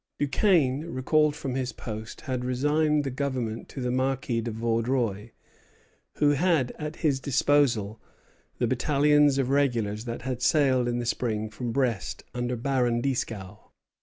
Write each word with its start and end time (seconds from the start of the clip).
Duquesne, 0.17 0.83
recalled 0.85 1.35
from 1.35 1.53
his 1.53 1.71
post, 1.73 2.21
had 2.21 2.43
resigned 2.43 3.03
the 3.03 3.11
government 3.11 3.69
to 3.69 3.81
the 3.81 3.91
Marquis 3.91 4.41
de 4.41 4.49
Vaudreuil, 4.49 5.29
who 6.15 6.31
had 6.31 6.71
at 6.79 6.95
his 6.95 7.19
disposal 7.19 8.01
the 8.57 8.65
battalions 8.65 9.37
of 9.37 9.51
regulars 9.51 10.05
that 10.05 10.23
had 10.23 10.41
sailed 10.41 10.87
in 10.87 10.97
the 10.97 11.05
spring 11.05 11.51
from 11.51 11.71
Brest 11.71 12.23
under 12.33 12.55
Baron 12.55 12.99
Dieskau. 13.01 13.59